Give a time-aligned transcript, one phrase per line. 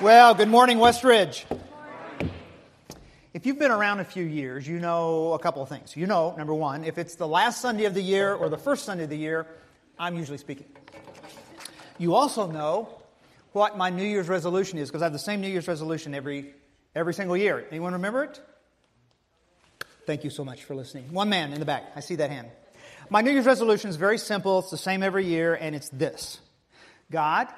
[0.00, 1.44] Well, good morning, Westridge.
[3.34, 5.94] If you've been around a few years, you know a couple of things.
[5.94, 8.86] You know, number one, if it's the last Sunday of the year or the first
[8.86, 9.46] Sunday of the year,
[9.98, 10.68] I'm usually speaking.
[11.98, 12.88] You also know
[13.52, 16.54] what my New Year's resolution is because I have the same New Year's resolution every,
[16.94, 17.66] every single year.
[17.70, 18.40] Anyone remember it?
[20.06, 21.12] Thank you so much for listening.
[21.12, 21.92] One man in the back.
[21.94, 22.48] I see that hand.
[23.10, 24.60] My New Year's resolution is very simple.
[24.60, 26.40] It's the same every year, and it's this
[27.10, 27.48] God,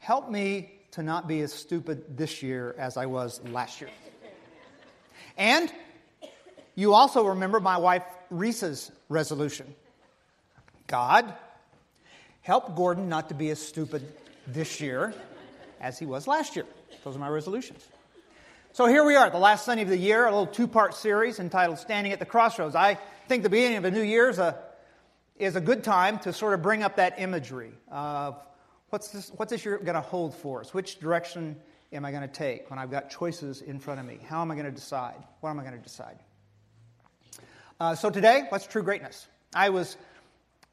[0.00, 3.90] help me to not be as stupid this year as I was last year.
[5.36, 5.72] And
[6.76, 9.74] you also remember my wife Reese's resolution
[10.86, 11.34] God,
[12.42, 14.06] help Gordon not to be as stupid
[14.46, 15.14] this year
[15.80, 16.66] as he was last year.
[17.02, 17.84] Those are my resolutions.
[18.72, 21.40] So here we are, the last Sunday of the year, a little two part series
[21.40, 22.76] entitled Standing at the Crossroads.
[22.76, 24.58] I think the beginning of a new year is a,
[25.38, 28.38] is a good time to sort of bring up that imagery of
[28.94, 30.72] What's this, what's this year going to hold for us?
[30.72, 31.56] Which direction
[31.92, 34.20] am I going to take when I've got choices in front of me?
[34.28, 35.16] How am I going to decide?
[35.40, 36.16] What am I going to decide?
[37.80, 39.26] Uh, so today, what's true greatness?
[39.52, 39.96] I was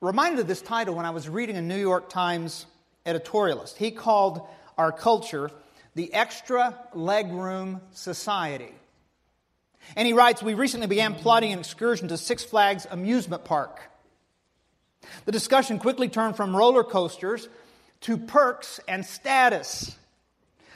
[0.01, 2.67] reminded of this title when I was reading a New York Times
[3.07, 3.77] editorialist.
[3.77, 4.47] He called
[4.77, 5.49] our culture
[5.95, 8.71] the extra legroom society.
[9.95, 13.81] And he writes, We recently began plotting an excursion to Six Flags amusement park.
[15.25, 17.49] The discussion quickly turned from roller coasters
[18.01, 19.95] to perks and status,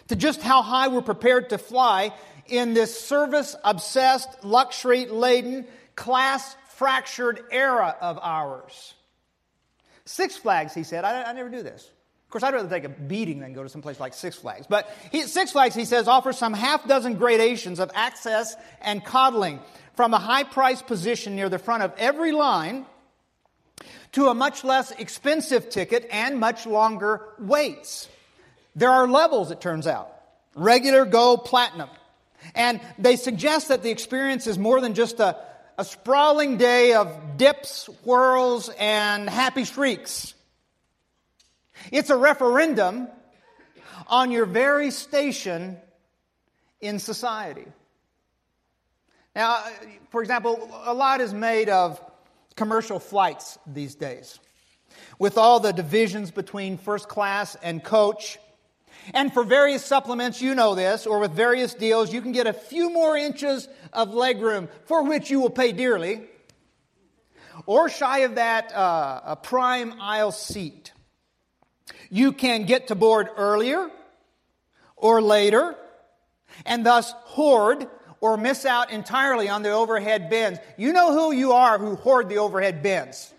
[0.07, 2.13] to just how high we're prepared to fly
[2.47, 5.65] in this service obsessed, luxury laden,
[5.95, 8.93] class fractured era of ours.
[10.05, 11.83] Six Flags, he said, I, I, never do this.
[11.83, 14.67] Of course, I'd rather take a beating than go to some place like Six Flags.
[14.67, 19.59] But he, Six Flags, he says, offers some half dozen gradations of access and coddling
[19.95, 22.85] from a high priced position near the front of every line
[24.15, 28.07] to a much less expensive ticket and much longer waits.
[28.73, 30.09] There are levels, it turns out.
[30.55, 31.89] Regular, gold, platinum.
[32.53, 35.37] And they suggest that the experience is more than just a,
[35.77, 40.33] a sprawling day of dips, whirls, and happy shrieks.
[41.91, 43.09] It's a referendum
[44.07, 45.75] on your very station
[46.79, 47.65] in society.
[49.35, 49.69] Now, uh,
[50.11, 51.99] for example, a lot is made of
[52.55, 54.39] commercial flights these days.
[55.19, 58.37] With all the divisions between first class and coach.
[59.13, 62.53] And for various supplements, you know this, or with various deals, you can get a
[62.53, 66.21] few more inches of legroom for which you will pay dearly.
[67.65, 70.91] Or shy of that, uh, a prime aisle seat.
[72.09, 73.89] You can get to board earlier
[74.95, 75.75] or later
[76.65, 77.87] and thus hoard
[78.21, 80.57] or miss out entirely on the overhead bins.
[80.77, 83.33] You know who you are who hoard the overhead bins.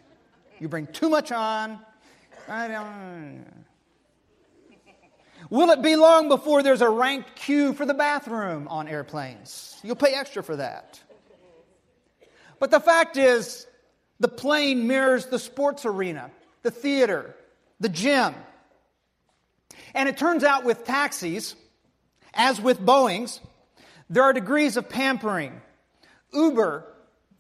[0.59, 1.79] You bring too much on.
[2.49, 3.45] I don't.
[5.51, 9.79] Will it be long before there's a ranked queue for the bathroom on airplanes?
[9.85, 11.01] You'll pay extra for that.
[12.59, 13.67] But the fact is,
[14.19, 16.31] the plane mirrors the sports arena,
[16.63, 17.37] the theater,
[17.81, 18.35] the gym.
[19.95, 21.55] And it turns out with taxis,
[22.35, 23.41] as with Boeings,
[24.11, 25.61] there are degrees of pampering.
[26.33, 26.85] Uber,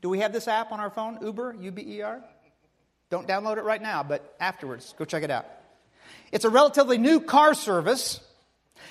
[0.01, 1.19] do we have this app on our phone?
[1.23, 2.23] Uber, U B E R?
[3.11, 5.47] Don't download it right now, but afterwards, go check it out.
[6.33, 8.21] It's a relatively new car service.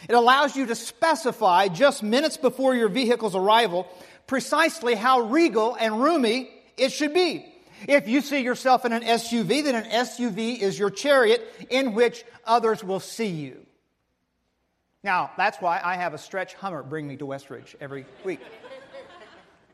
[0.07, 3.87] It allows you to specify just minutes before your vehicle's arrival
[4.27, 7.45] precisely how regal and roomy it should be.
[7.87, 12.23] If you see yourself in an SUV, then an SUV is your chariot in which
[12.45, 13.64] others will see you.
[15.05, 18.39] Now, that's why I have a stretch Hummer bring me to Westridge every week.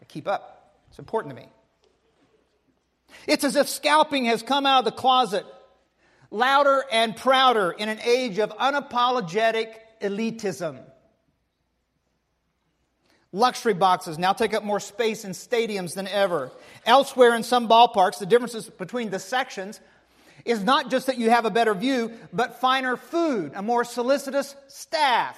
[0.01, 0.75] I keep up.
[0.89, 1.47] It's important to me.
[3.27, 5.45] It's as if scalping has come out of the closet,
[6.31, 10.83] louder and prouder in an age of unapologetic elitism.
[13.31, 16.51] Luxury boxes now take up more space in stadiums than ever.
[16.85, 19.79] Elsewhere in some ballparks, the differences between the sections
[20.45, 24.55] is not just that you have a better view, but finer food, a more solicitous
[24.67, 25.37] staff.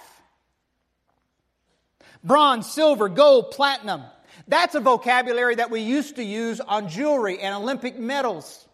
[2.23, 4.03] Bronze, silver, gold, platinum.
[4.47, 8.67] That's a vocabulary that we used to use on jewelry and Olympic medals.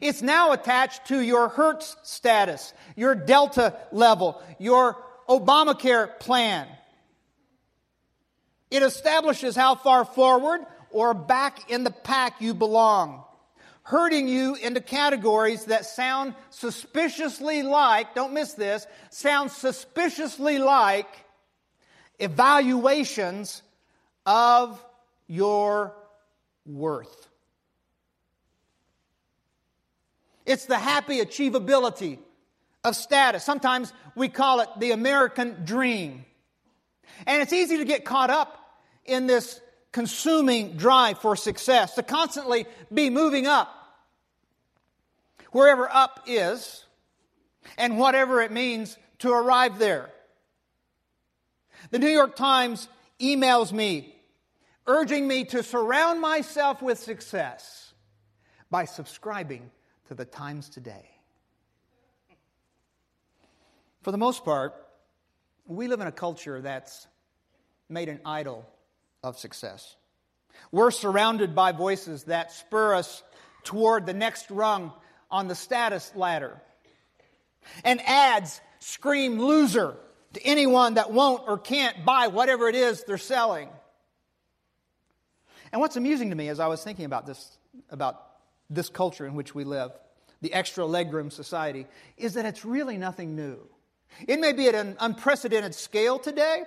[0.00, 4.96] It's now attached to your Hertz status, your Delta level, your
[5.28, 6.66] Obamacare plan.
[8.70, 10.60] It establishes how far forward
[10.90, 13.24] or back in the pack you belong
[13.82, 21.08] herding you into categories that sound suspiciously like, don't miss this, sound suspiciously like
[22.18, 23.62] evaluations
[24.24, 24.82] of
[25.26, 25.94] your
[26.64, 27.28] worth.
[30.46, 32.18] It's the happy achievability
[32.84, 33.44] of status.
[33.44, 36.24] Sometimes we call it the American dream.
[37.26, 38.58] And it's easy to get caught up
[39.04, 39.60] in this
[39.92, 43.68] consuming drive for success, to constantly be moving up.
[45.52, 46.84] Wherever up is,
[47.76, 50.10] and whatever it means to arrive there.
[51.90, 52.88] The New York Times
[53.20, 54.14] emails me
[54.86, 57.92] urging me to surround myself with success
[58.70, 59.70] by subscribing
[60.08, 61.08] to the Times Today.
[64.02, 64.74] For the most part,
[65.66, 67.06] we live in a culture that's
[67.88, 68.68] made an idol
[69.22, 69.96] of success.
[70.70, 73.22] We're surrounded by voices that spur us
[73.62, 74.92] toward the next rung
[75.30, 76.60] on the status ladder.
[77.84, 79.94] And ads scream loser
[80.32, 83.68] to anyone that won't or can't buy whatever it is they're selling.
[85.70, 87.58] And what's amusing to me as I was thinking about this,
[87.90, 88.20] about
[88.68, 89.92] this culture in which we live,
[90.40, 91.86] the extra legroom society,
[92.16, 93.58] is that it's really nothing new.
[94.26, 96.64] It may be at an unprecedented scale today,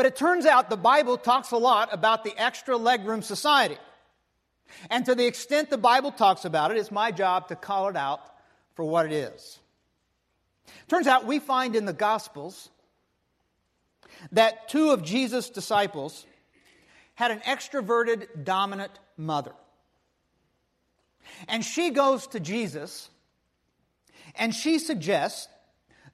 [0.00, 3.76] but it turns out the Bible talks a lot about the extra legroom society.
[4.88, 7.96] And to the extent the Bible talks about it, it's my job to call it
[7.96, 8.22] out
[8.76, 9.58] for what it is.
[10.88, 12.70] Turns out we find in the Gospels
[14.32, 16.24] that two of Jesus' disciples
[17.14, 19.52] had an extroverted, dominant mother.
[21.46, 23.10] And she goes to Jesus
[24.34, 25.46] and she suggests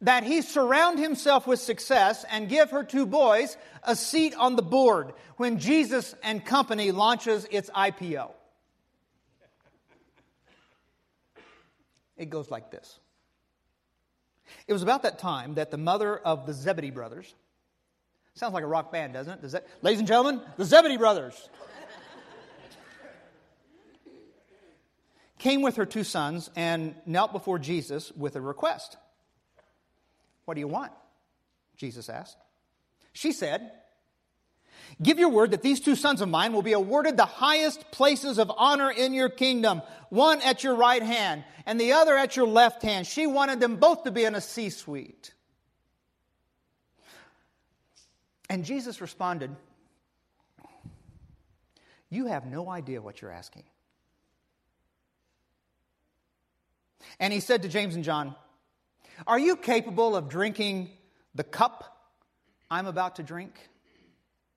[0.03, 4.63] that he surround himself with success and give her two boys a seat on the
[4.63, 8.31] board when Jesus and Company launches its IPO.
[12.17, 12.99] It goes like this.
[14.67, 17.35] It was about that time that the mother of the Zebedee brothers,
[18.35, 19.43] sounds like a rock band, doesn't it?
[19.43, 21.49] Does that, ladies and gentlemen, the Zebedee brothers,
[25.39, 28.97] came with her two sons and knelt before Jesus with a request.
[30.47, 30.93] What do you want?
[31.77, 32.39] Jesus asked.
[33.13, 33.71] She said,
[35.03, 38.39] Give your word that these two sons of mine will be awarded the highest places
[38.39, 42.47] of honor in your kingdom, one at your right hand and the other at your
[42.47, 43.07] left hand.
[43.07, 45.35] She wanted them both to be in a C suite.
[48.49, 49.55] And Jesus responded,
[52.09, 53.65] You have no idea what you're asking.
[57.19, 58.35] And he said to James and John,
[59.27, 60.91] Are you capable of drinking
[61.35, 62.11] the cup
[62.71, 63.55] I'm about to drink?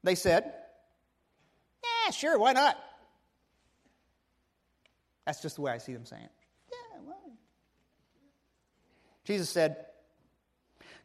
[0.03, 0.51] They said,
[1.83, 2.77] Yeah, sure, why not?
[5.25, 6.31] That's just the way I see them saying it.
[6.71, 7.31] Yeah, well.
[9.25, 9.77] Jesus said,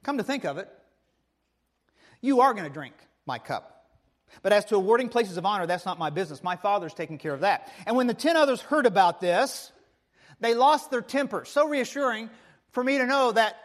[0.02, 0.68] Come to think of it,
[2.20, 2.94] you are going to drink
[3.26, 3.70] my cup.
[4.42, 6.42] But as to awarding places of honor, that's not my business.
[6.42, 7.70] My Father's taking care of that.
[7.86, 9.70] And when the ten others heard about this,
[10.40, 11.44] they lost their temper.
[11.44, 12.30] So reassuring
[12.74, 13.56] for me to know that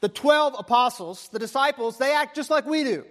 [0.00, 3.04] the 12 apostles, the disciples, they act just like we do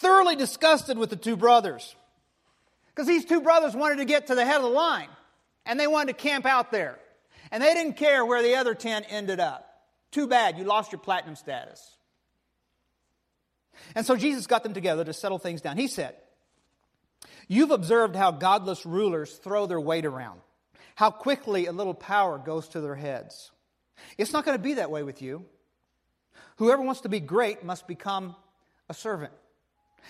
[0.00, 1.94] thoroughly disgusted with the two brothers.
[2.88, 5.08] Because these two brothers wanted to get to the head of the line,
[5.64, 6.98] and they wanted to camp out there.
[7.50, 9.66] And they didn't care where the other 10 ended up.
[10.10, 11.96] Too bad, you lost your platinum status.
[13.94, 15.76] And so Jesus got them together to settle things down.
[15.76, 16.16] He said,
[17.48, 20.40] You've observed how godless rulers throw their weight around,
[21.00, 23.50] how quickly a little power goes to their heads.
[24.18, 25.46] It's not going to be that way with you.
[26.56, 28.36] Whoever wants to be great must become
[28.86, 29.32] a servant.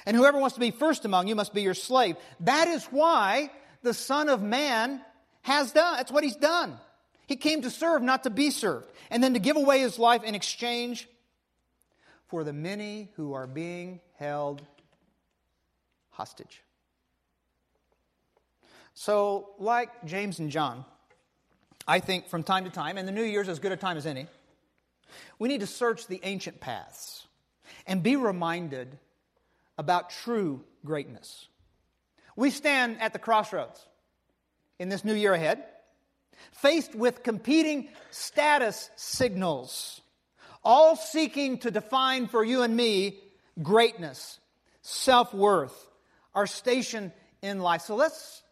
[0.04, 2.16] And whoever wants to be first among you must be your slave.
[2.40, 3.50] That is why
[3.85, 5.00] the Son of Man
[5.42, 5.97] has done.
[5.97, 6.76] That's what he's done.
[7.28, 10.25] He came to serve, not to be served, and then to give away his life
[10.25, 11.09] in exchange
[12.26, 14.61] for the many who are being held
[16.11, 16.64] hostage.
[19.00, 20.85] So, like James and John,
[21.88, 24.04] I think from time to time, and the New Year's as good a time as
[24.04, 24.26] any,
[25.38, 27.26] we need to search the ancient paths
[27.87, 28.99] and be reminded
[29.78, 31.49] about true greatness.
[32.37, 33.83] We stand at the crossroads
[34.78, 35.64] in this new year ahead,
[36.52, 40.02] faced with competing status signals,
[40.62, 43.19] all seeking to define for you and me
[43.62, 44.38] greatness,
[44.83, 45.88] self worth,
[46.35, 47.80] our station in life.
[47.80, 48.42] So let's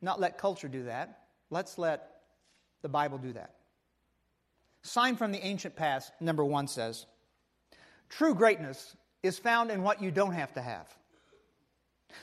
[0.00, 1.20] not let culture do that.
[1.50, 2.08] Let's let
[2.82, 3.54] the Bible do that.
[4.82, 7.06] Sign from the ancient past, number one says
[8.08, 10.86] True greatness is found in what you don't have to have.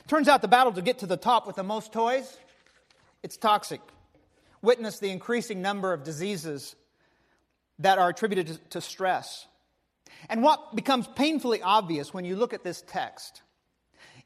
[0.08, 2.36] Turns out the battle to get to the top with the most toys,
[3.22, 3.80] it's toxic.
[4.62, 6.74] Witness the increasing number of diseases
[7.78, 9.46] that are attributed to stress.
[10.28, 13.42] And what becomes painfully obvious when you look at this text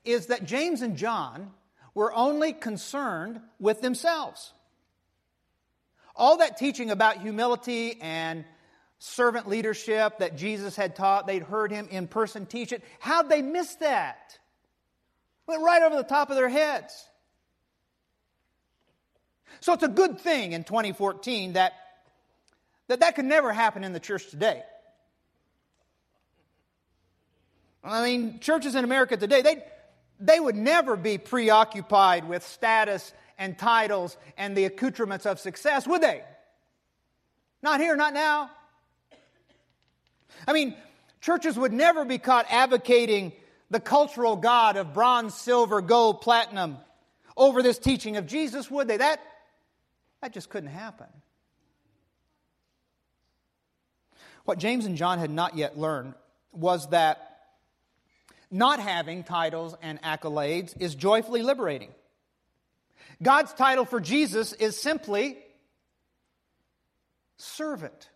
[0.05, 1.51] is that James and John
[1.95, 4.53] were only concerned with themselves.
[6.15, 8.45] All that teaching about humility and
[8.99, 12.85] servant leadership that Jesus had taught, they'd heard him in person teach it.
[12.99, 14.39] How'd they miss that?
[15.47, 16.93] Went right over the top of their heads.
[19.61, 21.75] So it's a good thing in 2014 that
[22.91, 24.65] that, that could never happen in the church today.
[27.85, 29.63] I mean, churches in America today, they,
[30.21, 36.03] they would never be preoccupied with status and titles and the accoutrements of success, would
[36.03, 36.23] they?
[37.63, 38.51] Not here, not now.
[40.47, 40.77] I mean,
[41.21, 43.33] churches would never be caught advocating
[43.71, 46.77] the cultural God of bronze, silver, gold, platinum
[47.37, 48.99] over this teaching of Jesus, would they?
[48.99, 49.21] That,
[50.21, 51.07] that just couldn't happen.
[54.45, 56.15] What James and John had not yet learned
[56.53, 57.30] was that
[58.51, 61.91] not having titles and accolades is joyfully liberating.
[63.23, 65.39] God's title for Jesus is simply
[67.37, 68.09] servant.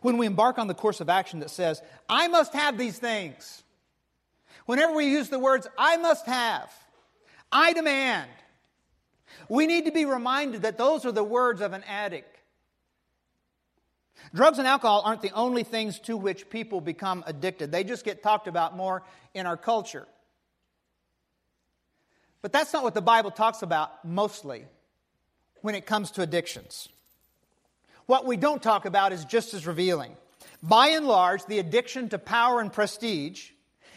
[0.00, 3.62] When we embark on the course of action that says, I must have these things,
[4.66, 6.70] whenever we use the words, I must have,
[7.50, 8.30] I demand,
[9.48, 12.37] we need to be reminded that those are the words of an addict.
[14.34, 17.72] Drugs and alcohol aren't the only things to which people become addicted.
[17.72, 19.02] They just get talked about more
[19.34, 20.06] in our culture.
[22.42, 24.64] But that's not what the Bible talks about mostly
[25.62, 26.88] when it comes to addictions.
[28.06, 30.16] What we don't talk about is just as revealing.
[30.62, 33.50] By and large, the addiction to power and prestige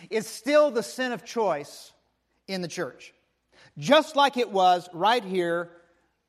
[0.10, 1.92] is still the sin of choice
[2.48, 3.14] in the church,
[3.78, 5.70] just like it was right here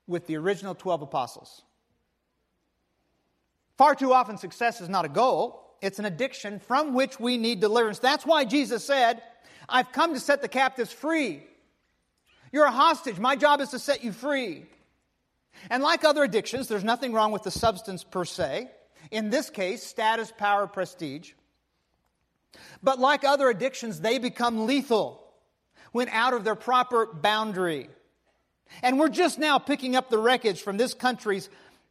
[0.07, 1.63] with the original 12 apostles.
[3.79, 7.61] Far too often, success is not a goal, it's an addiction from which we need
[7.61, 7.99] deliverance.
[7.99, 9.23] That's why Jesus said,
[9.69, 11.43] I've come to set the captives free.
[12.53, 13.19] You're a hostage.
[13.19, 14.67] My job is to set you free.
[15.71, 18.71] And like other addictions, there's nothing wrong with the substance per se.
[19.11, 21.33] In this case, status, power, prestige.
[22.83, 25.25] But like other addictions, they become lethal
[25.93, 27.89] when out of their proper boundary.
[28.83, 31.49] And we're just now picking up the wreckage from this country's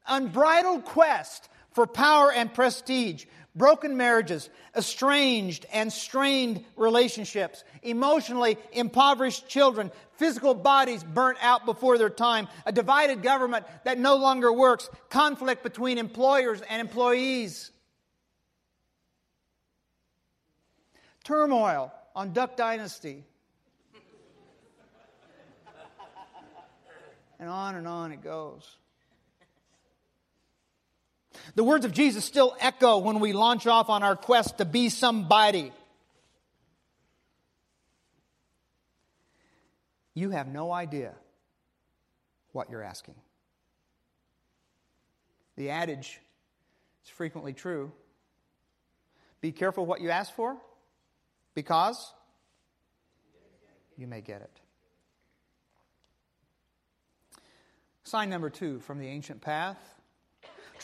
[0.08, 3.26] unbridled quest for power and prestige,
[3.56, 12.10] broken marriages, estranged and strained relationships, emotionally impoverished children, physical bodies burnt out before their
[12.10, 17.72] time, a divided government that no longer works, conflict between employers and employees,
[21.24, 23.24] turmoil on Duck Dynasty.
[27.40, 28.78] and on and on it goes.
[31.56, 34.90] The words of Jesus still echo when we launch off on our quest to be
[34.90, 35.72] somebody.
[40.14, 41.14] You have no idea
[42.52, 43.16] what you're asking.
[45.56, 46.20] The adage
[47.04, 47.92] is frequently true
[49.42, 50.56] be careful what you ask for
[51.56, 52.14] because
[53.98, 54.52] you may get it.
[58.04, 59.80] Sign number two from the ancient path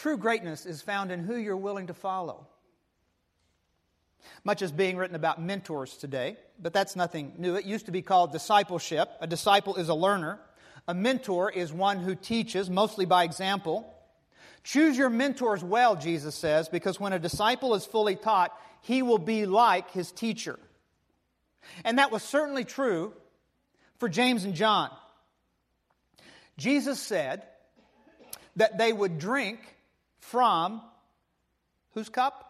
[0.02, 2.46] True greatness is found in who you're willing to follow.
[4.44, 7.56] Much is being written about mentors today, but that's nothing new.
[7.56, 9.10] It used to be called discipleship.
[9.22, 10.40] A disciple is a learner.
[10.88, 13.92] A mentor is one who teaches, mostly by example.
[14.64, 19.18] Choose your mentors well, Jesus says, because when a disciple is fully taught, he will
[19.18, 20.60] be like his teacher.
[21.84, 23.14] And that was certainly true
[23.98, 24.92] for James and John.
[26.56, 27.42] Jesus said
[28.58, 29.60] that they would drink
[30.28, 30.82] from
[31.94, 32.44] whose cup?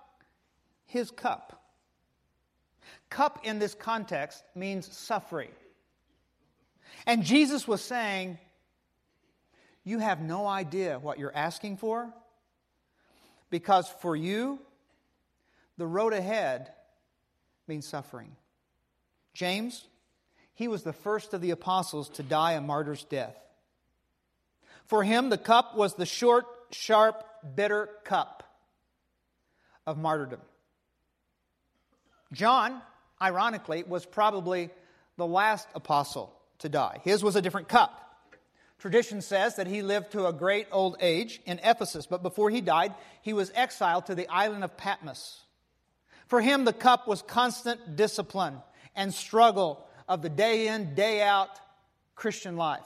[0.85, 1.61] His cup.
[3.09, 5.51] Cup in this context means suffering.
[7.05, 8.39] And Jesus was saying,
[9.83, 12.11] You have no idea what you're asking for,
[13.49, 14.59] because for you,
[15.77, 16.71] the road ahead
[17.67, 18.35] means suffering.
[19.33, 19.87] James,
[20.55, 23.37] he was the first of the apostles to die a martyr's death.
[24.87, 27.23] For him, the cup was the short, sharp
[27.55, 28.43] bitter cup
[29.85, 30.41] of martyrdom.
[32.33, 32.81] John,
[33.21, 34.69] ironically, was probably
[35.15, 36.99] the last apostle to die.
[37.03, 38.03] His was a different cup.
[38.79, 42.61] Tradition says that he lived to a great old age in Ephesus, but before he
[42.61, 45.41] died, he was exiled to the island of Patmos.
[46.27, 48.61] For him, the cup was constant discipline
[48.95, 51.59] and struggle of the day in, day out
[52.15, 52.85] Christian life.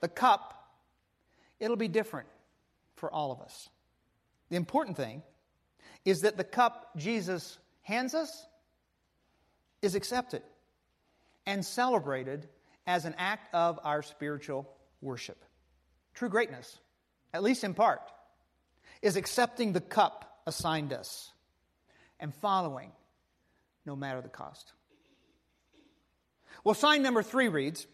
[0.00, 0.70] The cup,
[1.58, 2.28] it'll be different
[2.96, 3.68] for all of us.
[4.50, 5.22] The important thing
[6.04, 8.46] is that the cup Jesus hands us
[9.82, 10.42] is accepted
[11.46, 12.48] and celebrated
[12.86, 14.68] as an act of our spiritual
[15.00, 15.44] worship.
[16.14, 16.78] True greatness,
[17.32, 18.00] at least in part,
[19.02, 21.30] is accepting the cup assigned us
[22.18, 22.90] and following
[23.84, 24.72] no matter the cost.
[26.64, 27.86] Well, sign number three reads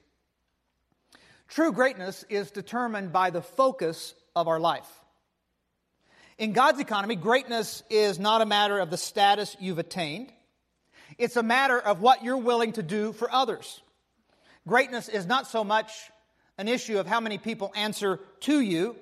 [1.49, 4.89] True greatness is determined by the focus of our life.
[6.39, 10.33] In God's economy, greatness is not a matter of the status you've attained,
[11.19, 13.83] it's a matter of what you're willing to do for others.
[14.67, 15.93] Greatness is not so much
[16.59, 18.97] an issue of how many people answer to you,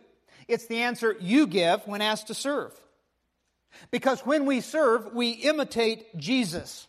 [0.48, 2.72] it's the answer you give when asked to serve.
[3.90, 6.88] Because when we serve, we imitate Jesus,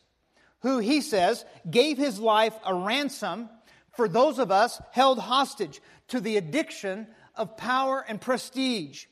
[0.62, 3.50] who he says gave his life a ransom
[3.95, 7.07] for those of us held hostage to the addiction
[7.41, 9.05] of power and prestige.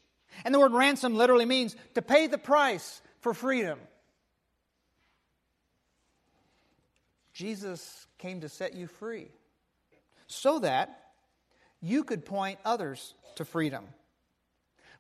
[0.46, 3.80] And the word ransom literally means to pay the price for freedom.
[7.34, 9.32] Jesus came to set you free
[10.28, 11.12] so that
[11.82, 13.86] you could point others to freedom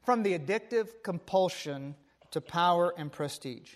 [0.03, 1.95] from the addictive compulsion
[2.31, 3.75] to power and prestige.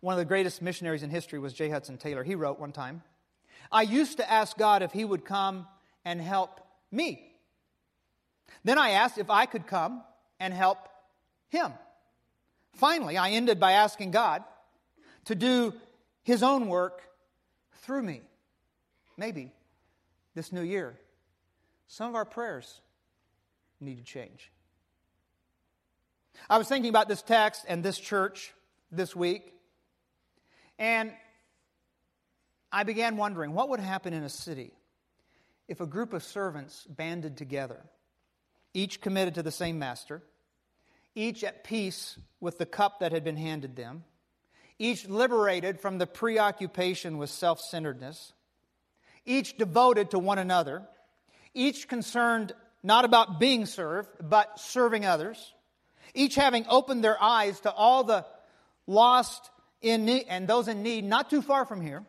[0.00, 1.68] One of the greatest missionaries in history was J.
[1.68, 2.24] Hudson Taylor.
[2.24, 3.02] He wrote one time,
[3.70, 5.66] I used to ask God if He would come
[6.04, 6.60] and help
[6.90, 7.27] me.
[8.64, 10.02] Then I asked if I could come
[10.40, 10.88] and help
[11.48, 11.72] Him.
[12.74, 14.44] Finally, I ended by asking God
[15.26, 15.74] to do
[16.22, 17.02] His own work
[17.82, 18.22] through me.
[19.16, 19.52] Maybe
[20.34, 20.96] this new year,
[21.88, 22.80] some of our prayers
[23.80, 24.50] need to change.
[26.48, 28.52] I was thinking about this text and this church
[28.92, 29.52] this week,
[30.78, 31.12] and
[32.70, 34.72] I began wondering what would happen in a city
[35.66, 37.84] if a group of servants banded together,
[38.78, 40.22] each committed to the same master,
[41.16, 44.04] each at peace with the cup that had been handed them,
[44.78, 48.32] each liberated from the preoccupation with self centeredness,
[49.26, 50.82] each devoted to one another,
[51.54, 52.52] each concerned
[52.84, 55.54] not about being served, but serving others,
[56.14, 58.24] each having opened their eyes to all the
[58.86, 59.50] lost
[59.82, 62.04] in need, and those in need not too far from here.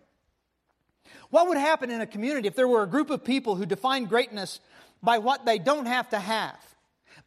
[1.32, 4.10] What would happen in a community if there were a group of people who defined
[4.10, 4.60] greatness
[5.02, 6.60] by what they don't have to have,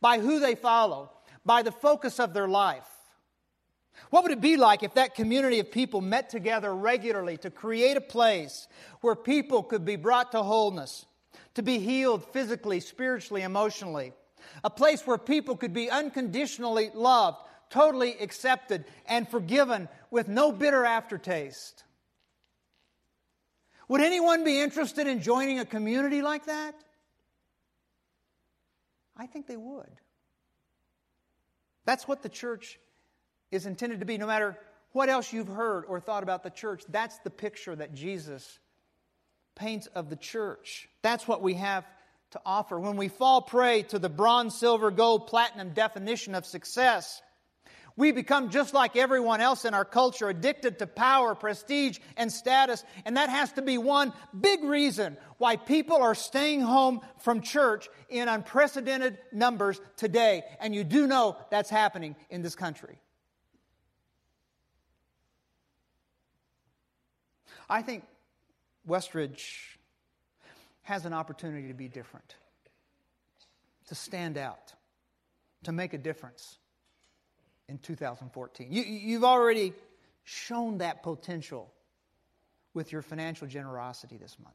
[0.00, 1.10] by who they follow,
[1.44, 2.86] by the focus of their life?
[4.10, 7.96] What would it be like if that community of people met together regularly to create
[7.96, 8.68] a place
[9.00, 11.06] where people could be brought to wholeness,
[11.54, 14.12] to be healed physically, spiritually, emotionally?
[14.64, 17.38] A place where people could be unconditionally loved,
[17.70, 21.84] totally accepted, and forgiven with no bitter aftertaste.
[23.88, 26.74] Would anyone be interested in joining a community like that?
[29.16, 29.90] I think they would.
[31.84, 32.78] That's what the church
[33.50, 34.18] is intended to be.
[34.18, 34.56] No matter
[34.92, 38.58] what else you've heard or thought about the church, that's the picture that Jesus
[39.54, 40.88] paints of the church.
[41.02, 41.84] That's what we have
[42.30, 42.78] to offer.
[42.80, 47.20] When we fall prey to the bronze, silver, gold, platinum definition of success,
[47.96, 52.84] we become just like everyone else in our culture, addicted to power, prestige, and status.
[53.04, 57.88] And that has to be one big reason why people are staying home from church
[58.08, 60.42] in unprecedented numbers today.
[60.60, 62.98] And you do know that's happening in this country.
[67.68, 68.04] I think
[68.86, 69.76] Westridge
[70.82, 72.34] has an opportunity to be different,
[73.86, 74.74] to stand out,
[75.64, 76.58] to make a difference
[77.68, 78.72] in 2014.
[78.72, 79.72] You, you've already
[80.24, 81.72] shown that potential
[82.74, 84.54] with your financial generosity this month.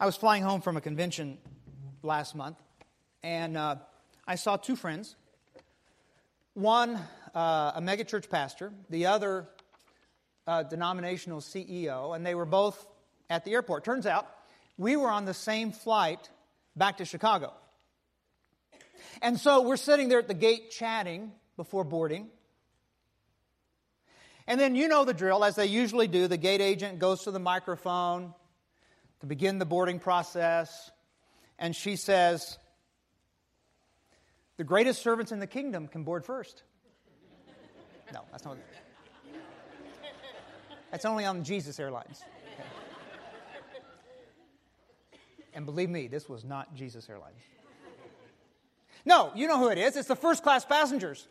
[0.00, 1.38] I was flying home from a convention
[2.02, 2.56] last month,
[3.22, 3.76] and uh,
[4.26, 5.16] I saw two friends.
[6.54, 6.98] One,
[7.34, 9.48] uh, a megachurch pastor, the other,
[10.46, 12.86] uh, denominational CEO, and they were both
[13.28, 13.84] at the airport.
[13.84, 14.28] Turns out
[14.76, 16.30] we were on the same flight
[16.76, 17.52] back to Chicago.
[19.22, 22.28] And so we're sitting there at the gate chatting before boarding.
[24.46, 26.26] And then you know the drill, as they usually do.
[26.26, 28.32] The gate agent goes to the microphone
[29.20, 30.90] to begin the boarding process,
[31.58, 32.58] and she says,
[34.56, 36.62] The greatest servants in the kingdom can board first.
[38.10, 38.56] No, that's not.
[40.90, 42.22] That's only on Jesus Airlines.
[42.54, 42.68] Okay.
[45.52, 47.36] And believe me, this was not Jesus Airlines.
[49.04, 49.96] No, you know who it is.
[49.96, 51.26] It's the first class passengers.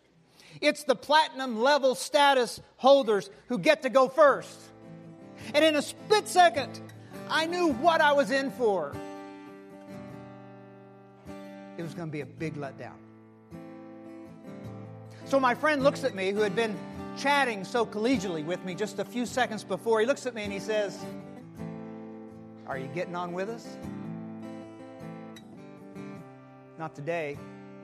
[0.61, 4.59] It's the platinum level status holders who get to go first.
[5.53, 6.81] And in a split second,
[7.29, 8.95] I knew what I was in for.
[11.77, 12.95] It was going to be a big letdown.
[15.25, 16.75] So my friend looks at me, who had been
[17.17, 19.99] chatting so collegially with me just a few seconds before.
[19.99, 20.97] He looks at me and he says,
[22.65, 23.67] Are you getting on with us?
[26.79, 27.37] Not today,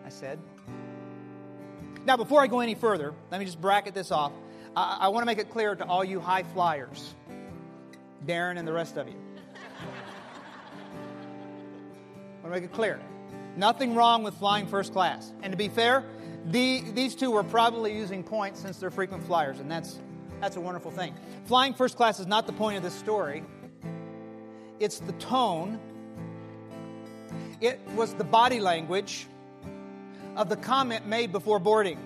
[0.06, 0.40] I said.
[2.06, 4.34] Now, before I go any further, let me just bracket this off.
[4.76, 7.14] I, I want to make it clear to all you high flyers,
[8.26, 9.16] Darren and the rest of you.
[12.44, 13.00] I want to make it clear.
[13.56, 15.32] Nothing wrong with flying first class.
[15.44, 16.04] And to be fair,
[16.46, 20.00] the, these two were probably using points since they're frequent flyers, and that's,
[20.42, 21.16] that's a wonderful thing.
[21.46, 23.44] Flying first class is not the point of this story,
[24.80, 25.80] it's the tone,
[27.62, 29.28] it was the body language
[30.36, 32.00] of the comment made before boarding.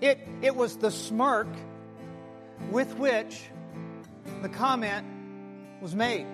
[0.00, 1.48] It, it was the smirk
[2.70, 3.42] with which
[4.42, 5.06] the comment
[5.80, 6.26] was made.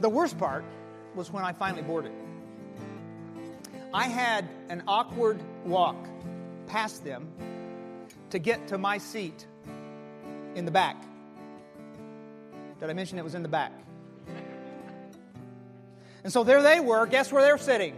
[0.00, 0.64] The worst part
[1.14, 2.12] was when I finally boarded.
[3.92, 5.96] I had an awkward walk
[6.66, 7.28] past them
[8.30, 9.46] to get to my seat
[10.54, 10.96] in the back.
[12.80, 13.72] Did I mention it was in the back?
[16.24, 17.06] And so there they were.
[17.06, 17.94] Guess where they're sitting?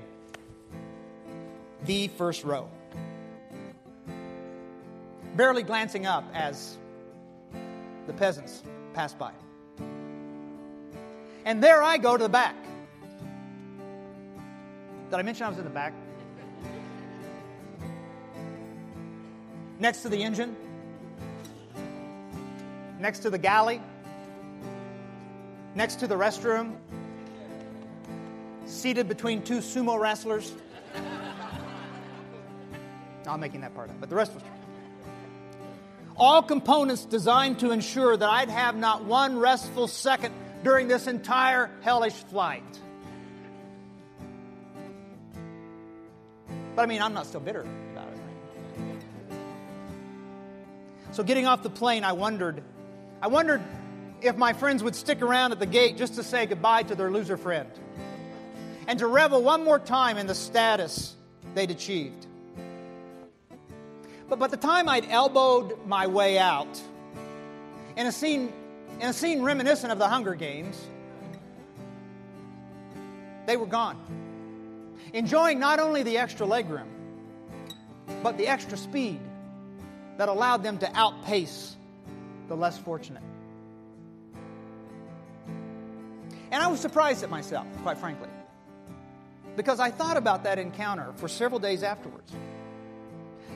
[1.87, 2.69] The first row.
[5.37, 6.77] Barely glancing up as
[8.07, 9.33] the peasants pass by.
[11.45, 12.57] And there I go to the back.
[15.11, 15.93] Did I mention I was in the back?
[19.79, 20.57] Next to the engine,
[22.99, 23.81] next to the galley,
[25.77, 26.77] next to the restroom,
[28.65, 30.53] seated between two sumo wrestlers.
[33.29, 34.53] I'm making that part up, but the rest was true.
[36.17, 40.35] All components designed to ensure that I'd have not one restful second
[40.65, 42.63] during this entire hellish flight.
[46.75, 48.19] But I mean, I'm not still bitter about it.
[51.13, 52.63] So getting off the plane, I wondered,
[53.23, 53.63] I wondered
[54.21, 57.11] if my friends would stick around at the gate just to say goodbye to their
[57.11, 57.71] loser friend
[58.87, 61.15] and to revel one more time in the status
[61.55, 62.27] they'd achieved.
[64.29, 66.81] But by the time I'd elbowed my way out,
[67.97, 68.53] in a scene,
[69.01, 70.81] in a scene reminiscent of the Hunger Games,
[73.47, 73.97] they were gone
[75.13, 76.89] enjoying not only the extra legroom,
[78.23, 79.21] but the extra speed
[80.19, 81.77] that allowed them to outpace
[82.49, 83.23] the less fortunate.
[86.51, 88.29] And I was surprised at myself, quite frankly,
[89.57, 92.33] because I thought about that encounter for several days afterwards.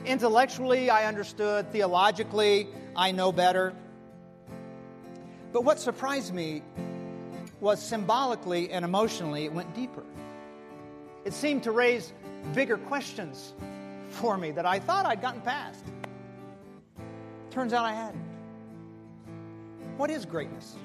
[0.05, 1.71] Intellectually, I understood.
[1.71, 3.73] Theologically, I know better.
[5.53, 6.63] But what surprised me
[7.59, 10.03] was symbolically and emotionally, it went deeper.
[11.23, 12.13] It seemed to raise
[12.55, 13.53] bigger questions
[14.09, 15.85] for me that I thought I'd gotten past.
[17.51, 18.23] Turns out I hadn't.
[19.97, 20.75] What is greatness?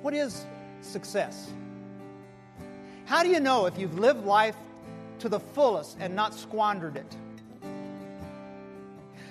[0.00, 0.46] What is
[0.80, 1.50] success?
[3.04, 4.56] How do you know if you've lived life
[5.18, 7.16] to the fullest and not squandered it?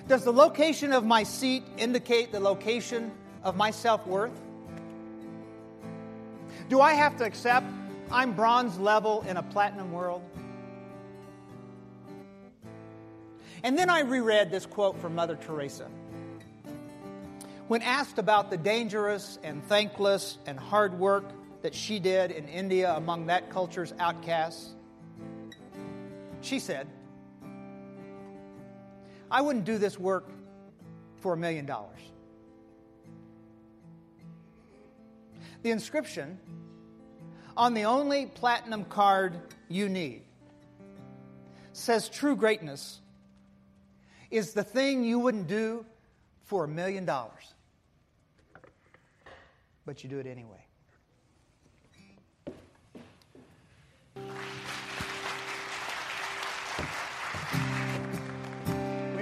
[0.08, 3.12] Does the location of my seat indicate the location
[3.44, 4.32] of my self worth?
[6.68, 7.66] Do I have to accept
[8.10, 10.22] I'm bronze level in a platinum world.
[13.62, 15.88] And then I reread this quote from Mother Teresa.
[17.66, 21.24] When asked about the dangerous and thankless and hard work
[21.60, 24.70] that she did in India among that culture's outcasts,
[26.40, 26.86] she said,
[29.30, 30.30] I wouldn't do this work
[31.20, 31.98] for a million dollars.
[35.62, 36.38] The inscription
[37.56, 40.22] on the only platinum card you need
[41.72, 43.00] says true greatness
[44.30, 45.84] is the thing you wouldn't do
[46.44, 47.54] for a million dollars.
[49.84, 50.67] But you do it anyway.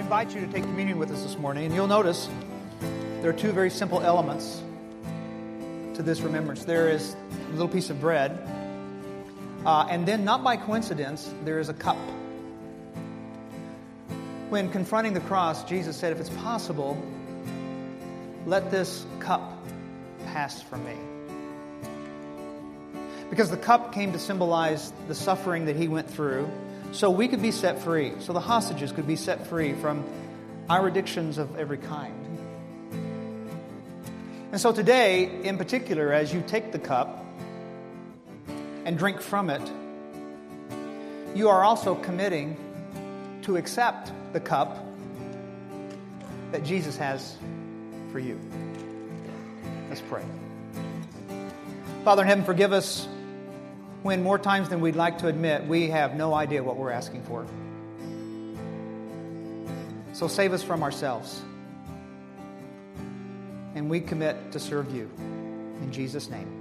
[0.06, 2.28] Invite you to take communion with us this morning, and you'll notice
[3.22, 4.62] there are two very simple elements
[5.94, 6.64] to this remembrance.
[6.64, 7.16] There is
[7.48, 8.30] a little piece of bread,
[9.64, 11.96] uh, and then, not by coincidence, there is a cup.
[14.48, 16.96] When confronting the cross, Jesus said, If it's possible,
[18.46, 19.58] let this cup
[20.26, 20.94] pass from me.
[23.28, 26.48] Because the cup came to symbolize the suffering that he went through,
[26.96, 30.02] so we could be set free, so the hostages could be set free from
[30.70, 32.14] our addictions of every kind.
[34.50, 37.22] And so today, in particular, as you take the cup
[38.86, 39.60] and drink from it,
[41.34, 42.56] you are also committing
[43.42, 44.82] to accept the cup
[46.52, 47.36] that Jesus has
[48.10, 48.40] for you.
[49.90, 50.24] Let's pray.
[52.04, 53.06] Father in heaven, forgive us
[54.06, 57.22] when more times than we'd like to admit we have no idea what we're asking
[57.24, 57.44] for.
[60.12, 61.42] So save us from ourselves.
[63.74, 65.10] And we commit to serve you.
[65.82, 66.55] In Jesus' name.